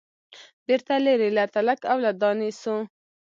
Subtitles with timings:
[0.65, 2.75] بیرته لیري له تلک او له دانې سو